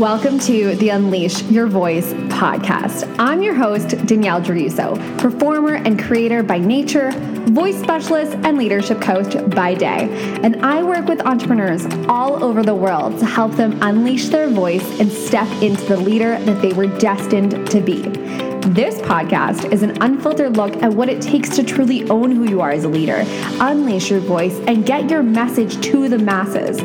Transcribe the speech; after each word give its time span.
Welcome 0.00 0.38
to 0.38 0.74
the 0.76 0.88
Unleash 0.88 1.42
Your 1.42 1.66
Voice 1.66 2.14
podcast. 2.30 3.14
I'm 3.18 3.42
your 3.42 3.52
host, 3.54 3.90
Danielle 4.06 4.40
Druso, 4.40 4.96
performer 5.18 5.74
and 5.74 6.02
creator 6.02 6.42
by 6.42 6.56
nature, 6.56 7.10
voice 7.50 7.78
specialist, 7.78 8.32
and 8.36 8.56
leadership 8.56 9.02
coach 9.02 9.36
by 9.54 9.74
day. 9.74 10.08
And 10.42 10.64
I 10.64 10.82
work 10.82 11.04
with 11.04 11.20
entrepreneurs 11.26 11.84
all 12.08 12.42
over 12.42 12.62
the 12.62 12.74
world 12.74 13.18
to 13.18 13.26
help 13.26 13.52
them 13.56 13.78
unleash 13.82 14.30
their 14.30 14.48
voice 14.48 14.98
and 14.98 15.12
step 15.12 15.46
into 15.62 15.84
the 15.84 15.98
leader 15.98 16.38
that 16.46 16.62
they 16.62 16.72
were 16.72 16.86
destined 16.86 17.70
to 17.70 17.82
be. 17.82 18.49
This 18.66 19.00
podcast 19.00 19.72
is 19.72 19.82
an 19.82 20.00
unfiltered 20.02 20.56
look 20.56 20.82
at 20.82 20.92
what 20.92 21.08
it 21.08 21.22
takes 21.22 21.48
to 21.56 21.64
truly 21.64 22.08
own 22.10 22.30
who 22.30 22.48
you 22.48 22.60
are 22.60 22.70
as 22.70 22.84
a 22.84 22.88
leader, 22.88 23.24
unleash 23.58 24.10
your 24.10 24.20
voice, 24.20 24.60
and 24.68 24.84
get 24.84 25.10
your 25.10 25.22
message 25.22 25.80
to 25.86 26.10
the 26.10 26.18
masses. 26.18 26.80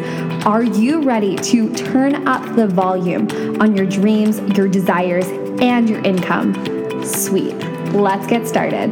Are 0.46 0.64
you 0.64 1.02
ready 1.02 1.36
to 1.36 1.71
turn 1.75 2.28
up 2.28 2.56
the 2.56 2.66
volume 2.66 3.28
on 3.61 3.75
your 3.75 3.86
dreams, 3.86 4.39
your 4.57 4.69
desires, 4.69 5.28
and 5.61 5.89
your 5.89 6.02
income? 6.04 6.54
Sweet. 7.04 7.56
Let's 7.94 8.25
get 8.25 8.47
started. 8.47 8.89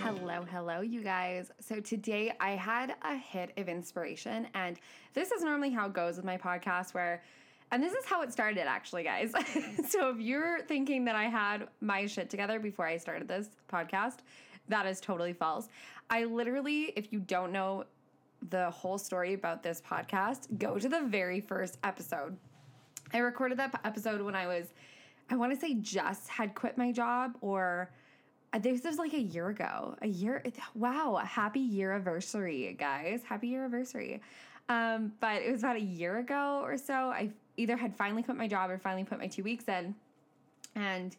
Hello, 0.00 0.44
hello, 0.48 0.80
you 0.80 1.02
guys. 1.02 1.50
So 1.58 1.80
today 1.80 2.32
I 2.38 2.52
had 2.52 2.94
a 3.02 3.16
hit 3.16 3.52
of 3.56 3.68
inspiration, 3.68 4.46
and 4.54 4.78
this 5.12 5.32
is 5.32 5.42
normally 5.42 5.70
how 5.70 5.86
it 5.86 5.92
goes 5.92 6.16
with 6.16 6.24
my 6.24 6.38
podcast 6.38 6.94
where 6.94 7.22
and 7.72 7.82
this 7.82 7.92
is 7.92 8.04
how 8.04 8.22
it 8.22 8.32
started, 8.32 8.66
actually, 8.66 9.04
guys. 9.04 9.32
so 9.88 10.10
if 10.10 10.20
you're 10.20 10.62
thinking 10.62 11.04
that 11.04 11.14
I 11.14 11.24
had 11.24 11.68
my 11.80 12.06
shit 12.06 12.28
together 12.28 12.58
before 12.58 12.86
I 12.86 12.96
started 12.96 13.28
this 13.28 13.48
podcast, 13.70 14.18
that 14.68 14.86
is 14.86 15.00
totally 15.00 15.32
false. 15.32 15.68
I 16.08 16.24
literally, 16.24 16.92
if 16.96 17.12
you 17.12 17.20
don't 17.20 17.52
know 17.52 17.84
the 18.48 18.70
whole 18.70 18.98
story 18.98 19.34
about 19.34 19.62
this 19.62 19.80
podcast, 19.80 20.58
go 20.58 20.78
to 20.78 20.88
the 20.88 21.02
very 21.02 21.40
first 21.40 21.78
episode. 21.84 22.36
I 23.12 23.18
recorded 23.18 23.58
that 23.58 23.78
episode 23.84 24.20
when 24.20 24.34
I 24.34 24.46
was, 24.46 24.66
I 25.28 25.36
want 25.36 25.52
to 25.52 25.60
say, 25.60 25.74
just 25.74 26.28
had 26.28 26.54
quit 26.54 26.76
my 26.76 26.92
job 26.92 27.36
or. 27.40 27.90
Uh, 28.52 28.58
this 28.58 28.82
was 28.82 28.98
like 28.98 29.12
a 29.12 29.20
year 29.20 29.48
ago. 29.50 29.94
A 30.02 30.08
year. 30.08 30.42
Wow. 30.74 31.22
Happy 31.24 31.60
year 31.60 31.92
anniversary, 31.92 32.74
guys. 32.76 33.22
Happy 33.22 33.46
year 33.46 33.60
anniversary. 33.64 34.20
Um, 34.68 35.12
but 35.20 35.42
it 35.42 35.52
was 35.52 35.62
about 35.62 35.76
a 35.76 35.80
year 35.80 36.18
ago 36.18 36.60
or 36.64 36.76
so. 36.76 36.94
I 36.94 37.30
either 37.60 37.76
had 37.76 37.94
finally 37.94 38.22
quit 38.22 38.36
my 38.36 38.48
job 38.48 38.70
or 38.70 38.78
finally 38.78 39.04
put 39.04 39.18
my 39.18 39.26
two 39.26 39.42
weeks 39.42 39.68
in. 39.68 39.94
And 40.74 41.16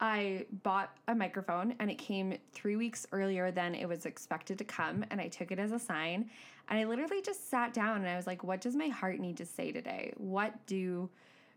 I 0.00 0.46
bought 0.62 0.96
a 1.08 1.14
microphone 1.14 1.74
and 1.78 1.90
it 1.90 1.98
came 1.98 2.38
three 2.52 2.76
weeks 2.76 3.06
earlier 3.12 3.50
than 3.50 3.74
it 3.74 3.86
was 3.86 4.06
expected 4.06 4.56
to 4.58 4.64
come. 4.64 5.04
And 5.10 5.20
I 5.20 5.28
took 5.28 5.50
it 5.50 5.58
as 5.58 5.72
a 5.72 5.78
sign. 5.78 6.30
And 6.68 6.78
I 6.78 6.84
literally 6.84 7.20
just 7.20 7.50
sat 7.50 7.74
down 7.74 7.96
and 7.98 8.08
I 8.08 8.16
was 8.16 8.26
like, 8.26 8.44
what 8.44 8.60
does 8.60 8.76
my 8.76 8.88
heart 8.88 9.18
need 9.18 9.36
to 9.38 9.44
say 9.46 9.72
today? 9.72 10.12
What 10.16 10.54
do, 10.66 11.10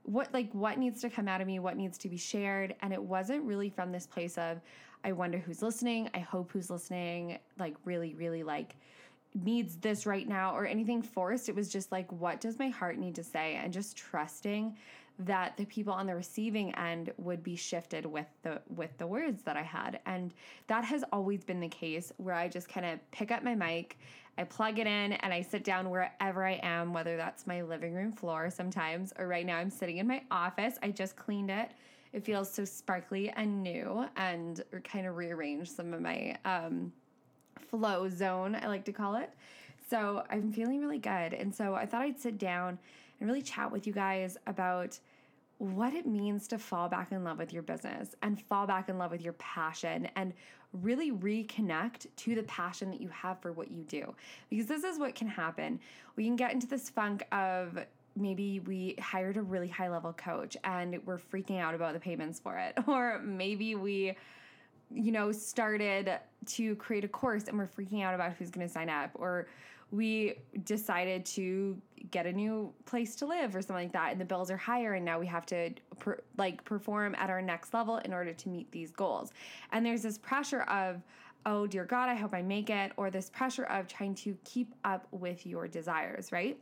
what, 0.03 0.34
like, 0.34 0.52
what 0.52 0.78
needs 0.78 1.00
to 1.02 1.09
come 1.09 1.28
out 1.28 1.40
of 1.40 1.47
me? 1.47 1.59
What 1.59 1.78
needs 1.78 1.97
to 2.00 2.09
be 2.09 2.18
shared? 2.18 2.75
And 2.81 2.92
it 2.92 3.02
wasn't 3.02 3.44
really 3.44 3.70
from 3.70 3.92
this 3.92 4.08
place 4.08 4.38
of, 4.38 4.59
I 5.06 5.12
wonder 5.12 5.38
who's 5.38 5.62
listening. 5.62 6.09
I 6.14 6.20
hope 6.20 6.52
who's 6.52 6.70
listening, 6.70 7.38
like, 7.59 7.75
really, 7.86 8.14
really 8.16 8.44
like, 8.44 8.75
needs 9.36 9.78
this 9.78 10.06
right 10.06 10.28
now 10.28 10.56
or 10.56 10.66
anything 10.66 11.02
forced. 11.02 11.50
It 11.50 11.56
was 11.56 11.70
just 11.70 11.92
like, 11.92 12.12
what 12.12 12.42
does 12.42 12.59
my 12.59 12.70
heart 12.70 12.98
need 12.98 13.16
to 13.16 13.23
say? 13.23 13.56
And 13.56 13.73
just 13.73 13.98
trusting 13.98 14.75
that 15.20 15.56
the 15.58 15.66
people 15.66 15.94
on 15.94 16.08
the 16.08 16.16
receiving 16.16 16.73
end 16.75 17.12
would 17.17 17.44
be 17.44 17.56
shifted 17.56 18.06
with 18.06 18.25
the 18.42 18.62
with 18.75 18.98
the 18.98 19.06
words 19.06 19.44
that 19.44 19.56
I 19.56 19.62
had. 19.62 20.00
And 20.06 20.34
that 20.67 20.84
has 20.86 21.03
always 21.12 21.44
been 21.44 21.59
the 21.59 21.70
case 21.70 22.12
where 22.17 22.36
I 22.36 22.48
just 22.48 22.67
kind 22.67 22.86
of 22.86 23.00
pick 23.12 23.31
up 23.31 23.44
my 23.44 23.53
mic, 23.53 23.98
I 24.38 24.44
plug 24.44 24.80
it 24.80 24.88
in 24.88 25.14
and 25.14 25.31
I 25.31 25.42
sit 25.42 25.64
down 25.64 25.90
wherever 25.90 26.45
I 26.45 26.59
am, 26.64 26.94
whether 26.94 27.16
that's 27.16 27.45
my 27.45 27.62
living 27.62 27.94
room 27.94 28.12
floor 28.12 28.50
sometimes 28.50 29.14
or 29.20 29.28
right 29.28 29.45
now 29.45 29.58
I'm 29.58 29.70
sitting 29.70 29.97
in 29.97 30.08
my 30.08 30.23
office. 30.31 30.78
I 30.81 30.90
just 30.90 31.16
cleaned 31.16 31.52
it. 31.52 31.72
It 32.12 32.23
feels 32.23 32.52
so 32.52 32.66
sparkly 32.66 33.30
and 33.30 33.62
new 33.62 34.06
and 34.18 34.63
kind 34.84 35.06
of 35.06 35.16
rearranged 35.18 35.72
some 35.72 35.94
of 35.94 36.02
my 36.02 36.38
um 36.46 36.91
flow 37.59 38.09
zone, 38.09 38.56
I 38.56 38.68
like 38.68 38.86
to 38.86 38.94
call 38.94 39.16
it. 39.16 39.31
So 39.90 40.24
I'm 40.30 40.52
feeling 40.52 40.81
really 40.81 41.00
good. 41.00 41.34
And 41.34 41.53
so 41.53 41.75
I 41.75 41.86
thought 41.86 42.02
I'd 42.02 42.19
sit 42.19 42.38
down 42.38 42.80
and 43.19 43.30
really 43.30 43.41
chat 43.41 43.72
with 43.72 43.86
you 43.86 43.94
guys 43.94 44.38
about 44.47 44.97
what 45.58 45.94
it 45.94 46.06
means 46.06 46.47
to 46.47 46.58
fall 46.58 46.90
back 46.90 47.12
in 47.12 47.24
love 47.24 47.38
with 47.38 47.53
your 47.53 47.63
business 47.63 48.16
and 48.22 48.42
fall 48.42 48.66
back 48.66 48.90
in 48.90 48.97
love 48.97 49.12
with 49.12 49.22
your 49.22 49.34
passion 49.34 50.09
and 50.16 50.34
really 50.81 51.12
reconnect 51.12 52.08
to 52.16 52.36
the 52.36 52.44
passion 52.44 52.90
that 52.90 53.00
you 53.00 53.08
have 53.09 53.40
for 53.40 53.52
what 53.52 53.72
you 53.72 53.84
do. 53.84 54.13
Because 54.50 54.66
this 54.66 54.84
is 54.84 54.97
what 55.00 55.16
can 55.16 55.28
happen. 55.28 55.80
We 56.16 56.25
can 56.25 56.36
get 56.36 56.52
into 56.52 56.68
this 56.68 56.90
funk 56.90 57.24
of 57.31 57.78
maybe 58.16 58.59
we 58.62 58.96
hired 59.00 59.38
a 59.38 59.42
really 59.42 59.68
high 59.68 59.90
level 59.90 60.13
coach 60.13 60.58
and 60.63 61.00
we're 61.06 61.18
freaking 61.18 61.59
out 61.59 61.75
about 61.75 61.94
the 61.94 62.00
payments 62.00 62.40
for 62.40 62.58
it. 62.58 62.78
Or 62.88 63.19
maybe 63.19 63.75
we 63.75 64.16
you 64.94 65.12
know, 65.12 65.31
started 65.31 66.20
to 66.46 66.76
create 66.76 67.04
a 67.04 67.08
course 67.08 67.46
and 67.48 67.58
we're 67.58 67.68
freaking 67.68 68.04
out 68.04 68.14
about 68.14 68.34
who's 68.34 68.52
going 68.52 68.66
to 68.68 68.72
sign 68.72 68.90
up, 68.90 69.12
or 69.16 69.48
we 69.92 70.36
decided 70.64 71.24
to 71.24 71.80
get 72.09 72.26
a 72.26 72.31
new 72.34 72.74
place 72.86 73.16
to 73.16 73.26
live 73.26 73.56
or 73.56 73.62
something 73.62 73.86
like 73.86 73.94
that, 73.94 74.12
and 74.12 74.20
the 74.20 74.26
bills 74.26 74.50
are 74.50 74.58
higher, 74.58 74.94
and 74.94 75.06
now 75.06 75.20
we 75.20 75.28
have 75.28 75.46
to 75.46 75.70
per, 76.00 76.20
like 76.38 76.64
perform 76.66 77.16
at 77.16 77.30
our 77.30 77.42
next 77.42 77.74
level 77.74 77.98
in 77.98 78.14
order 78.14 78.34
to 78.34 78.50
meet 78.50 78.72
these 78.72 78.92
goals. 78.92 79.31
And 79.72 79.86
there's 79.86 80.02
this 80.02 80.18
pressure 80.18 80.64
of, 80.64 81.02
oh 81.46 81.68
dear 81.68 81.86
God, 81.86 82.10
I 82.10 82.16
hope 82.16 82.34
I 82.34 82.42
make 82.42 82.70
it, 82.70 82.92
or 82.98 83.12
this 83.12 83.30
pressure 83.30 83.66
of 83.66 83.88
trying 83.88 84.16
to 84.16 84.36
keep 84.44 84.74
up 84.84 85.08
with 85.12 85.46
your 85.46 85.68
desires, 85.68 86.31
right? 86.31 86.58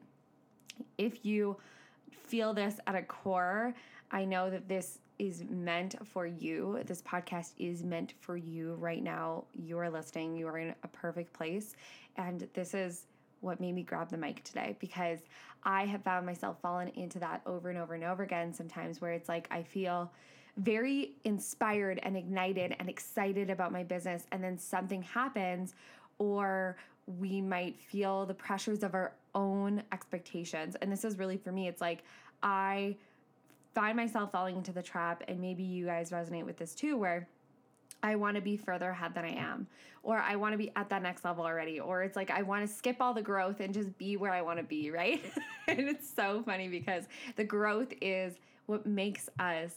If 0.98 1.25
you 1.25 1.58
feel 2.12 2.53
this 2.53 2.80
at 2.88 2.96
a 2.96 3.02
core, 3.02 3.74
I 4.12 4.25
know 4.25 4.50
that 4.50 4.68
this 4.68 5.00
is 5.19 5.44
meant 5.49 5.95
for 6.07 6.25
you. 6.25 6.79
This 6.85 7.01
podcast 7.01 7.53
is 7.57 7.83
meant 7.83 8.13
for 8.19 8.38
you 8.38 8.75
right 8.75 9.03
now. 9.03 9.45
You 9.53 9.77
are 9.79 9.89
listening, 9.89 10.35
you 10.35 10.47
are 10.47 10.57
in 10.57 10.73
a 10.83 10.88
perfect 10.88 11.33
place. 11.33 11.75
And 12.17 12.47
this 12.53 12.73
is 12.73 13.05
what 13.41 13.59
made 13.59 13.73
me 13.73 13.83
grab 13.83 14.09
the 14.09 14.17
mic 14.17 14.44
today 14.44 14.75
because 14.79 15.19
I 15.63 15.85
have 15.85 16.03
found 16.03 16.25
myself 16.25 16.57
falling 16.61 16.91
into 16.95 17.19
that 17.19 17.41
over 17.45 17.69
and 17.69 17.77
over 17.77 17.94
and 17.94 18.03
over 18.03 18.23
again 18.23 18.53
sometimes 18.53 19.01
where 19.01 19.11
it's 19.11 19.27
like 19.27 19.47
I 19.51 19.63
feel 19.63 20.11
very 20.57 21.13
inspired 21.23 22.00
and 22.03 22.16
ignited 22.16 22.75
and 22.79 22.89
excited 22.89 23.50
about 23.50 23.71
my 23.71 23.83
business 23.83 24.25
and 24.31 24.44
then 24.44 24.57
something 24.57 25.01
happens 25.01 25.73
or 26.19 26.77
we 27.19 27.41
might 27.41 27.79
feel 27.79 28.25
the 28.25 28.33
pressures 28.33 28.83
of 28.83 28.94
our 28.94 29.13
own 29.33 29.81
expectations. 29.91 30.75
And 30.81 30.91
this 30.91 31.03
is 31.03 31.17
really 31.17 31.38
for 31.38 31.51
me 31.51 31.67
it's 31.67 31.81
like 31.81 32.03
I 32.44 32.95
find 33.73 33.95
myself 33.95 34.31
falling 34.31 34.57
into 34.57 34.71
the 34.71 34.81
trap, 34.81 35.23
and 35.27 35.39
maybe 35.39 35.63
you 35.63 35.85
guys 35.85 36.11
resonate 36.11 36.45
with 36.45 36.57
this 36.57 36.75
too, 36.75 36.97
where 36.97 37.27
I 38.03 38.15
want 38.15 38.35
to 38.35 38.41
be 38.41 38.57
further 38.57 38.89
ahead 38.89 39.13
than 39.13 39.25
I 39.25 39.33
am, 39.33 39.67
or 40.03 40.17
I 40.17 40.35
want 40.35 40.53
to 40.53 40.57
be 40.57 40.71
at 40.75 40.89
that 40.89 41.03
next 41.03 41.23
level 41.23 41.45
already, 41.45 41.79
or 41.79 42.03
it's 42.03 42.15
like 42.15 42.31
I 42.31 42.41
want 42.41 42.67
to 42.67 42.73
skip 42.73 42.97
all 42.99 43.13
the 43.13 43.21
growth 43.21 43.59
and 43.59 43.73
just 43.73 43.95
be 43.97 44.17
where 44.17 44.31
I 44.31 44.41
want 44.41 44.57
to 44.57 44.63
be, 44.63 44.91
right? 44.91 45.23
and 45.67 45.79
it's 45.81 46.11
so 46.11 46.41
funny 46.43 46.67
because 46.67 47.05
the 47.35 47.43
growth 47.43 47.93
is 48.01 48.35
what 48.65 48.85
makes 48.85 49.29
us 49.39 49.73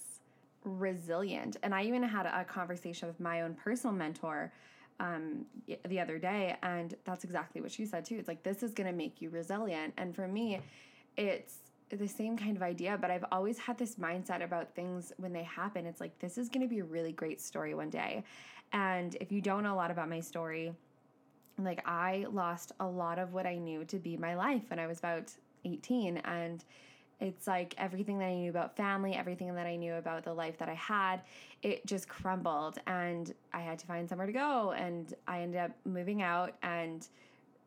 resilient. 0.65 1.56
And 1.62 1.75
I 1.75 1.84
even 1.84 2.03
had 2.03 2.26
a 2.26 2.44
conversation 2.44 3.09
with 3.09 3.21
my 3.21 3.43
own 3.43 3.55
personal 3.55 3.94
mentor 3.94 4.53
um, 5.00 5.44
the 5.88 6.00
other 6.00 6.19
day, 6.19 6.56
and 6.62 6.94
that's 7.05 7.25
exactly 7.25 7.61
what 7.61 7.71
she 7.71 7.84
said 7.84 8.05
too. 8.05 8.16
It's 8.16 8.28
like, 8.28 8.43
this 8.43 8.62
is 8.62 8.72
going 8.72 8.87
to 8.87 8.97
make 8.97 9.21
you 9.21 9.28
resilient. 9.28 9.93
And 9.99 10.15
for 10.15 10.26
me, 10.26 10.61
it's 11.16 11.56
the 11.97 12.09
same 12.09 12.37
kind 12.37 12.56
of 12.56 12.62
idea, 12.62 12.99
but 13.00 13.10
I've 13.10 13.25
always 13.32 13.59
had 13.59 13.78
this 13.78 13.97
mindset 13.97 14.43
about 14.43 14.75
things 14.75 15.12
when 15.16 15.32
they 15.32 15.43
happen. 15.43 15.87
It's 15.87 16.00
like, 16.00 16.19
this 16.19 16.38
is 16.38 16.49
going 16.49 16.62
to 16.62 16.69
be 16.69 16.81
a 16.81 16.84
really 16.84 17.12
great 17.12 17.41
story 17.41 17.75
one 17.75 17.91
day. 17.91 18.25
And 18.72 19.16
if 19.21 19.31
you 19.31 19.41
don't 19.41 19.62
know 19.62 19.75
a 19.75 19.77
lot 19.77 19.91
about 19.91 20.09
my 20.09 20.21
story, 20.21 20.72
like 21.59 21.82
I 21.87 22.27
lost 22.31 22.72
a 22.81 22.87
lot 22.87 23.19
of 23.19 23.32
what 23.32 23.47
I 23.47 23.56
knew 23.56 23.84
to 23.87 23.99
be 23.99 24.16
my 24.16 24.34
life 24.34 24.62
when 24.69 24.78
I 24.78 24.87
was 24.87 24.99
about 24.99 25.32
18. 25.64 26.19
And 26.19 26.64
it's 27.20 27.46
like 27.46 27.75
everything 27.79 28.19
that 28.19 28.26
I 28.26 28.35
knew 28.35 28.50
about 28.50 28.76
family, 28.76 29.14
everything 29.14 29.55
that 29.55 29.67
I 29.67 29.76
knew 29.76 29.94
about 29.94 30.25
the 30.25 30.35
life 30.35 30.58
that 30.58 30.69
I 30.69 30.75
had, 30.75 31.23
it 31.62 31.87
just 31.87 32.08
crumbled. 32.08 32.79
And 32.87 33.32
I 33.52 33.61
had 33.61 33.79
to 33.79 33.87
find 33.87 34.08
somewhere 34.08 34.26
to 34.26 34.32
go. 34.32 34.73
And 34.73 35.14
I 35.29 35.40
ended 35.40 35.61
up 35.61 35.70
moving 35.85 36.23
out 36.23 36.55
and 36.62 37.06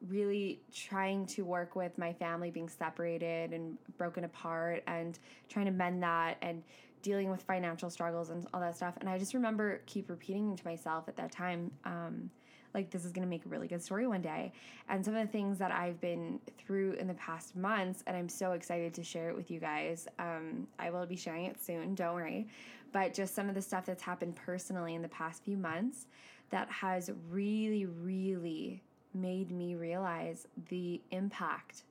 really 0.08 0.62
trying 0.74 1.26
to 1.26 1.44
work 1.44 1.76
with 1.76 1.98
my 1.98 2.14
family 2.14 2.52
being 2.52 2.70
separated 2.70 3.54
and 3.54 3.78
broken 3.98 4.24
apart 4.24 4.84
and 4.88 5.20
trying 5.50 5.66
to 5.66 5.72
mend 5.72 6.04
that 6.04 6.38
and 6.42 6.64
dealing 7.02 7.30
with 7.30 7.42
financial 7.44 7.90
struggles 7.90 8.30
and 8.30 8.48
all 8.54 8.60
that 8.60 8.76
stuff. 8.76 8.96
And 9.00 9.10
I 9.10 9.18
just 9.18 9.34
remember 9.34 9.82
keep 9.86 10.10
repeating 10.10 10.56
to 10.56 10.66
myself 10.66 11.08
at 11.08 11.16
that 11.18 11.32
time, 11.32 11.72
um, 11.86 12.30
like 12.74 12.90
this 12.92 13.06
is 13.06 13.12
going 13.12 13.26
to 13.26 13.30
make 13.30 13.46
a 13.46 13.50
really 13.50 13.68
good 13.68 13.82
story 13.82 14.08
one 14.08 14.22
day. 14.22 14.52
And 14.90 15.04
some 15.04 15.16
of 15.16 15.26
the 15.26 15.32
things 15.32 15.58
that 15.58 15.72
I've 15.72 16.00
been 16.00 16.40
through 16.58 16.94
in 16.94 17.08
the 17.08 17.14
past 17.16 17.56
months, 17.56 18.04
and 18.06 18.16
I'm 18.16 18.30
so 18.30 18.52
excited 18.52 18.94
to 18.96 19.04
share 19.04 19.30
it 19.30 19.36
with 19.36 19.50
you 19.50 19.60
guys. 19.60 20.08
Um, 20.20 20.68
I 20.78 20.90
will 20.90 21.06
be 21.06 21.16
sharing 21.16 21.46
it 21.46 21.64
soon, 21.64 21.96
don't 21.96 22.14
worry. 22.14 22.48
But 22.92 23.14
just 23.14 23.34
some 23.36 23.50
of 23.50 23.56
the 23.56 23.62
stuff 23.62 23.86
that's 23.86 24.04
happened 24.04 24.36
personally 24.36 24.96
in 24.96 25.02
the 25.02 25.10
past 25.10 25.44
few 25.44 25.58
months 25.58 26.08
that 26.50 26.70
has 26.70 27.12
really, 27.30 27.86
really 27.86 28.82
made 29.22 29.52
me 29.52 29.76
realize 29.76 30.48
the 30.70 31.02
impact 31.12 31.84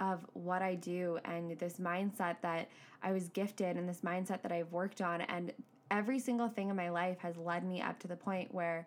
of 0.00 0.26
what 0.32 0.62
I 0.62 0.74
do 0.74 1.18
and 1.24 1.56
this 1.58 1.74
mindset 1.74 2.36
that 2.42 2.68
I 3.02 3.12
was 3.12 3.28
gifted 3.28 3.76
and 3.76 3.88
this 3.88 4.00
mindset 4.00 4.42
that 4.42 4.52
I've 4.52 4.72
worked 4.72 5.00
on. 5.00 5.20
And 5.22 5.52
every 5.90 6.18
single 6.18 6.48
thing 6.48 6.68
in 6.68 6.76
my 6.76 6.90
life 6.90 7.18
has 7.18 7.36
led 7.36 7.64
me 7.64 7.80
up 7.80 7.98
to 8.00 8.08
the 8.08 8.16
point 8.16 8.52
where 8.52 8.86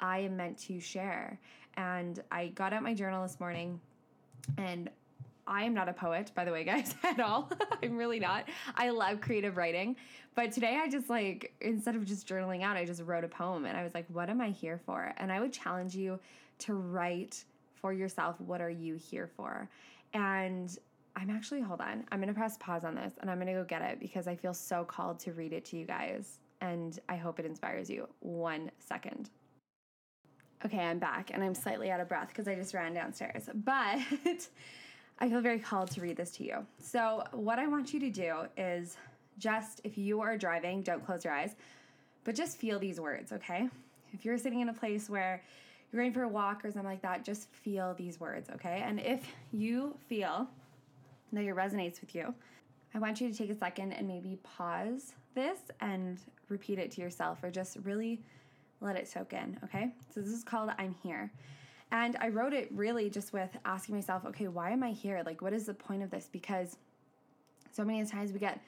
I 0.00 0.18
am 0.20 0.36
meant 0.36 0.58
to 0.58 0.80
share. 0.80 1.38
And 1.76 2.22
I 2.32 2.48
got 2.48 2.72
out 2.72 2.82
my 2.82 2.94
journal 2.94 3.22
this 3.22 3.38
morning 3.38 3.80
and 4.58 4.90
I 5.46 5.64
am 5.64 5.74
not 5.74 5.88
a 5.88 5.92
poet, 5.92 6.30
by 6.34 6.44
the 6.44 6.52
way, 6.52 6.64
guys, 6.72 6.94
at 7.04 7.20
all. 7.20 7.50
I'm 7.82 7.96
really 7.96 8.20
not. 8.20 8.48
I 8.74 8.90
love 8.90 9.20
creative 9.20 9.56
writing. 9.56 9.96
But 10.34 10.52
today 10.52 10.80
I 10.82 10.88
just 10.88 11.10
like, 11.10 11.52
instead 11.60 11.96
of 11.96 12.04
just 12.04 12.26
journaling 12.26 12.62
out, 12.62 12.76
I 12.76 12.84
just 12.84 13.02
wrote 13.02 13.24
a 13.24 13.28
poem 13.28 13.64
and 13.66 13.76
I 13.76 13.82
was 13.82 13.94
like, 13.94 14.06
what 14.08 14.30
am 14.30 14.40
I 14.40 14.50
here 14.50 14.80
for? 14.86 15.12
And 15.18 15.30
I 15.30 15.40
would 15.40 15.52
challenge 15.52 15.94
you 15.94 16.18
to 16.60 16.74
write 16.74 17.44
for 17.74 17.92
yourself, 17.92 18.40
what 18.40 18.60
are 18.60 18.70
you 18.70 18.94
here 18.94 19.26
for? 19.26 19.68
And 20.12 20.76
I'm 21.16 21.30
actually, 21.30 21.60
hold 21.60 21.80
on, 21.80 22.04
I'm 22.10 22.20
gonna 22.20 22.34
press 22.34 22.56
pause 22.58 22.84
on 22.84 22.94
this 22.94 23.14
and 23.20 23.30
I'm 23.30 23.38
gonna 23.38 23.54
go 23.54 23.64
get 23.64 23.82
it 23.82 24.00
because 24.00 24.28
I 24.28 24.36
feel 24.36 24.54
so 24.54 24.84
called 24.84 25.18
to 25.20 25.32
read 25.32 25.52
it 25.52 25.64
to 25.66 25.76
you 25.76 25.84
guys. 25.84 26.38
And 26.60 26.98
I 27.08 27.16
hope 27.16 27.38
it 27.40 27.46
inspires 27.46 27.88
you. 27.88 28.06
One 28.20 28.70
second. 28.78 29.30
Okay, 30.64 30.78
I'm 30.78 30.98
back 30.98 31.30
and 31.32 31.42
I'm 31.42 31.54
slightly 31.54 31.90
out 31.90 32.00
of 32.00 32.08
breath 32.08 32.28
because 32.28 32.46
I 32.46 32.54
just 32.54 32.74
ran 32.74 32.92
downstairs. 32.92 33.48
But 33.54 34.48
I 35.18 35.28
feel 35.28 35.40
very 35.40 35.58
called 35.58 35.90
to 35.92 36.00
read 36.00 36.16
this 36.16 36.30
to 36.32 36.44
you. 36.44 36.66
So, 36.78 37.24
what 37.32 37.58
I 37.58 37.66
want 37.66 37.92
you 37.92 38.00
to 38.00 38.10
do 38.10 38.34
is 38.56 38.96
just, 39.38 39.80
if 39.84 39.98
you 39.98 40.20
are 40.20 40.38
driving, 40.38 40.82
don't 40.82 41.04
close 41.04 41.24
your 41.24 41.34
eyes, 41.34 41.54
but 42.24 42.34
just 42.34 42.58
feel 42.58 42.78
these 42.78 43.00
words, 43.00 43.32
okay? 43.32 43.68
If 44.12 44.24
you're 44.24 44.38
sitting 44.38 44.60
in 44.60 44.68
a 44.68 44.74
place 44.74 45.10
where 45.10 45.42
you're 45.92 46.02
going 46.02 46.12
for 46.12 46.22
a 46.22 46.28
walk 46.28 46.64
or 46.64 46.70
something 46.70 46.88
like 46.88 47.02
that, 47.02 47.24
just 47.24 47.50
feel 47.50 47.94
these 47.94 48.20
words, 48.20 48.48
okay? 48.50 48.82
And 48.84 49.00
if 49.00 49.26
you 49.52 49.96
feel 50.08 50.48
that 51.32 51.44
it 51.44 51.54
resonates 51.54 52.00
with 52.00 52.14
you, 52.14 52.34
I 52.94 52.98
want 52.98 53.20
you 53.20 53.30
to 53.30 53.36
take 53.36 53.50
a 53.50 53.54
second 53.54 53.92
and 53.92 54.06
maybe 54.06 54.38
pause 54.42 55.14
this 55.34 55.58
and 55.80 56.18
repeat 56.48 56.78
it 56.78 56.90
to 56.92 57.00
yourself 57.00 57.42
or 57.42 57.50
just 57.50 57.76
really 57.84 58.20
let 58.80 58.96
it 58.96 59.08
soak 59.08 59.32
in, 59.32 59.58
okay? 59.64 59.92
So 60.14 60.20
this 60.20 60.30
is 60.30 60.44
called 60.44 60.70
I'm 60.78 60.94
Here. 61.02 61.30
And 61.92 62.16
I 62.20 62.28
wrote 62.28 62.52
it 62.52 62.68
really 62.72 63.10
just 63.10 63.32
with 63.32 63.50
asking 63.64 63.96
myself, 63.96 64.24
okay, 64.24 64.48
why 64.48 64.70
am 64.70 64.82
I 64.82 64.90
here? 64.90 65.22
Like, 65.26 65.42
what 65.42 65.52
is 65.52 65.66
the 65.66 65.74
point 65.74 66.02
of 66.02 66.10
this? 66.10 66.28
Because 66.30 66.76
so 67.72 67.84
many 67.84 68.04
times 68.06 68.32
we 68.32 68.38
get 68.38 68.60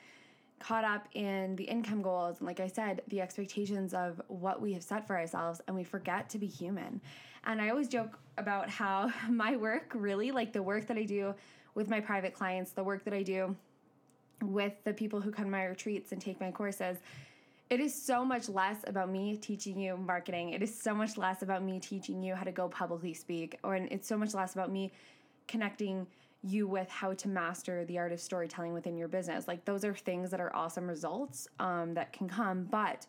caught 0.63 0.85
up 0.85 1.09
in 1.15 1.57
the 1.57 1.65
income 1.65 2.03
goals 2.03 2.39
and 2.39 2.47
like 2.47 2.61
I 2.61 2.69
said, 2.69 3.03
the 3.09 3.21
expectations 3.21 3.93
of 3.93 4.23
what 4.29 4.63
we 4.63 4.73
have 4.75 4.83
set 4.83 5.07
for 5.07 5.19
ourselves 5.19 5.61
and 5.67 5.77
we 5.77 5.83
forget 5.83 6.31
to 6.31 6.39
be 6.39 6.47
human. 6.47 7.01
And 7.45 7.61
I 7.61 7.71
always 7.71 7.89
joke 7.89 8.19
about 8.39 8.71
how 8.71 9.13
my 9.29 9.57
work 9.57 9.93
really 9.95 10.31
like 10.31 10.53
the 10.53 10.63
work 10.63 10.87
that 10.87 10.97
I 10.97 11.05
do 11.05 11.35
with 11.75 11.89
my 11.91 12.01
private 12.01 12.33
clients, 12.33 12.73
the 12.73 12.85
work 12.85 13.05
that 13.05 13.15
I 13.15 13.23
do 13.23 13.57
with 14.41 14.73
the 14.85 14.93
people 14.93 15.21
who 15.21 15.31
come 15.33 15.47
to 15.47 15.51
my 15.51 15.65
retreats 15.65 16.13
and 16.13 16.21
take 16.21 16.41
my 16.41 16.51
courses, 16.51 16.99
it 17.69 17.81
is 17.81 17.95
so 17.95 18.25
much 18.25 18.49
less 18.49 18.85
about 18.87 19.11
me 19.11 19.37
teaching 19.37 19.79
you 19.79 19.97
marketing. 19.97 20.51
It 20.51 20.63
is 20.63 20.79
so 20.79 20.95
much 20.95 21.17
less 21.17 21.43
about 21.43 21.63
me 21.63 21.81
teaching 21.81 22.23
you 22.23 22.35
how 22.35 22.45
to 22.45 22.53
go 22.53 22.69
publicly 22.69 23.15
speak 23.15 23.59
or 23.65 23.75
it's 23.75 24.07
so 24.07 24.17
much 24.17 24.35
less 24.35 24.55
about 24.55 24.71
me 24.71 24.93
connecting 25.49 26.07
you 26.43 26.67
with 26.67 26.89
how 26.89 27.15
to 27.15 27.29
master 27.29 27.85
the 27.85 27.99
art 27.99 28.13
of 28.13 28.21
storytelling 28.21 28.73
within 28.73 28.97
your 28.97 29.09
business. 29.09 29.47
Like 29.47 29.65
those 29.65 29.85
are 29.85 29.95
things 29.95 30.31
that 30.31 30.41
are 30.41 30.55
awesome 30.55 30.89
results 30.89 31.47
um, 31.61 31.95
that 31.95 32.13
can 32.13 32.29
come, 32.29 32.65
but 32.65 33.07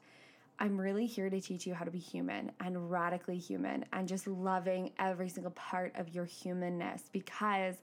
I'm 0.59 0.79
really 0.79 1.07
here 1.07 1.29
to 1.29 1.41
teach 1.41 1.65
you 1.65 1.73
how 1.73 1.83
to 1.83 1.91
be 1.91 1.99
human 1.99 2.51
and 2.59 2.91
radically 2.91 3.37
human 3.37 3.85
and 3.91 4.07
just 4.07 4.27
loving 4.27 4.91
every 4.99 5.29
single 5.29 5.51
part 5.51 5.93
of 5.95 6.13
your 6.13 6.25
humanness 6.25 7.09
because 7.11 7.75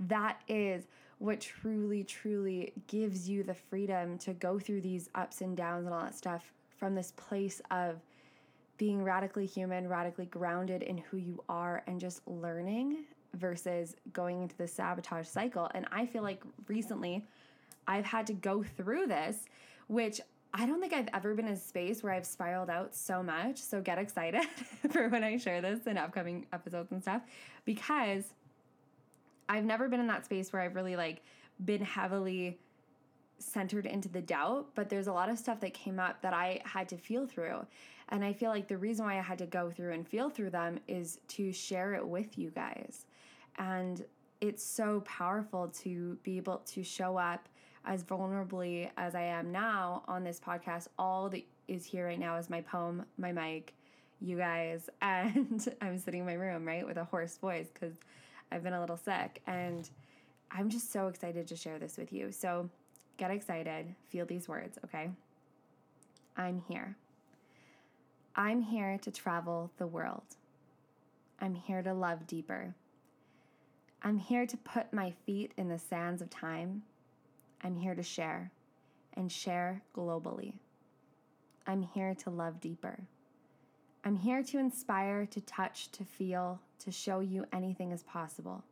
that 0.00 0.40
is 0.48 0.86
what 1.18 1.40
truly, 1.40 2.04
truly 2.04 2.72
gives 2.88 3.28
you 3.28 3.42
the 3.42 3.54
freedom 3.54 4.18
to 4.18 4.34
go 4.34 4.58
through 4.58 4.80
these 4.80 5.08
ups 5.14 5.40
and 5.40 5.56
downs 5.56 5.86
and 5.86 5.94
all 5.94 6.02
that 6.02 6.14
stuff 6.14 6.52
from 6.76 6.94
this 6.94 7.12
place 7.12 7.62
of 7.70 8.02
being 8.76 9.02
radically 9.02 9.46
human, 9.46 9.88
radically 9.88 10.26
grounded 10.26 10.82
in 10.82 10.98
who 10.98 11.16
you 11.16 11.42
are, 11.48 11.82
and 11.86 11.98
just 11.98 12.20
learning 12.28 13.04
versus 13.36 13.94
going 14.12 14.42
into 14.42 14.56
the 14.56 14.66
sabotage 14.66 15.26
cycle. 15.26 15.70
And 15.74 15.86
I 15.92 16.06
feel 16.06 16.22
like 16.22 16.42
recently 16.68 17.24
I've 17.86 18.04
had 18.04 18.26
to 18.28 18.32
go 18.32 18.62
through 18.62 19.06
this, 19.06 19.46
which 19.86 20.20
I 20.52 20.64
don't 20.66 20.80
think 20.80 20.92
I've 20.92 21.08
ever 21.12 21.34
been 21.34 21.46
in 21.46 21.52
a 21.52 21.56
space 21.56 22.02
where 22.02 22.12
I've 22.12 22.26
spiraled 22.26 22.70
out 22.70 22.94
so 22.94 23.22
much. 23.22 23.58
So 23.58 23.80
get 23.80 23.98
excited 23.98 24.44
for 24.90 25.08
when 25.08 25.22
I 25.22 25.36
share 25.36 25.60
this 25.60 25.86
in 25.86 25.98
upcoming 25.98 26.46
episodes 26.52 26.92
and 26.92 27.02
stuff 27.02 27.22
because 27.64 28.32
I've 29.48 29.64
never 29.64 29.88
been 29.88 30.00
in 30.00 30.06
that 30.08 30.24
space 30.24 30.52
where 30.52 30.62
I've 30.62 30.74
really 30.74 30.96
like 30.96 31.22
been 31.64 31.82
heavily 31.82 32.58
centered 33.38 33.86
into 33.86 34.08
the 34.08 34.22
doubt, 34.22 34.68
but 34.74 34.88
there's 34.88 35.06
a 35.06 35.12
lot 35.12 35.28
of 35.28 35.38
stuff 35.38 35.60
that 35.60 35.74
came 35.74 35.98
up 35.98 36.22
that 36.22 36.32
I 36.32 36.60
had 36.64 36.88
to 36.88 36.96
feel 36.96 37.26
through. 37.26 37.66
And 38.08 38.24
I 38.24 38.32
feel 38.32 38.50
like 38.50 38.68
the 38.68 38.78
reason 38.78 39.04
why 39.04 39.18
I 39.18 39.22
had 39.22 39.38
to 39.38 39.46
go 39.46 39.70
through 39.70 39.92
and 39.92 40.06
feel 40.06 40.30
through 40.30 40.50
them 40.50 40.78
is 40.86 41.18
to 41.28 41.52
share 41.52 41.94
it 41.94 42.06
with 42.06 42.38
you 42.38 42.50
guys. 42.50 43.06
And 43.58 44.04
it's 44.40 44.62
so 44.62 45.00
powerful 45.00 45.68
to 45.82 46.18
be 46.22 46.36
able 46.36 46.58
to 46.66 46.82
show 46.82 47.16
up 47.16 47.48
as 47.84 48.02
vulnerably 48.02 48.90
as 48.96 49.14
I 49.14 49.22
am 49.22 49.52
now 49.52 50.02
on 50.08 50.24
this 50.24 50.40
podcast. 50.40 50.88
All 50.98 51.28
that 51.30 51.42
is 51.68 51.84
here 51.84 52.06
right 52.06 52.18
now 52.18 52.36
is 52.36 52.50
my 52.50 52.60
poem, 52.60 53.04
my 53.16 53.32
mic, 53.32 53.74
you 54.20 54.36
guys, 54.36 54.90
and 55.02 55.66
I'm 55.80 55.98
sitting 55.98 56.20
in 56.20 56.26
my 56.26 56.34
room, 56.34 56.66
right, 56.66 56.86
with 56.86 56.96
a 56.96 57.04
hoarse 57.04 57.36
voice 57.38 57.68
because 57.72 57.94
I've 58.50 58.62
been 58.62 58.72
a 58.72 58.80
little 58.80 58.96
sick. 58.96 59.42
And 59.46 59.88
I'm 60.50 60.68
just 60.68 60.92
so 60.92 61.08
excited 61.08 61.46
to 61.48 61.56
share 61.56 61.78
this 61.78 61.96
with 61.96 62.12
you. 62.12 62.32
So 62.32 62.68
get 63.16 63.30
excited, 63.30 63.94
feel 64.08 64.26
these 64.26 64.48
words, 64.48 64.78
okay? 64.84 65.10
I'm 66.36 66.62
here. 66.68 66.96
I'm 68.34 68.60
here 68.60 68.98
to 68.98 69.10
travel 69.10 69.70
the 69.78 69.86
world. 69.86 70.22
I'm 71.40 71.54
here 71.54 71.82
to 71.82 71.94
love 71.94 72.26
deeper. 72.26 72.74
I'm 74.02 74.18
here 74.18 74.46
to 74.46 74.56
put 74.58 74.92
my 74.92 75.12
feet 75.24 75.52
in 75.56 75.68
the 75.68 75.78
sands 75.78 76.22
of 76.22 76.30
time. 76.30 76.82
I'm 77.62 77.76
here 77.76 77.94
to 77.94 78.02
share 78.02 78.52
and 79.14 79.30
share 79.30 79.82
globally. 79.94 80.54
I'm 81.66 81.82
here 81.82 82.14
to 82.14 82.30
love 82.30 82.60
deeper. 82.60 83.00
I'm 84.04 84.16
here 84.16 84.42
to 84.44 84.58
inspire, 84.58 85.26
to 85.26 85.40
touch, 85.40 85.90
to 85.92 86.04
feel, 86.04 86.60
to 86.84 86.92
show 86.92 87.20
you 87.20 87.44
anything 87.52 87.90
is 87.90 88.04
possible. 88.04 88.62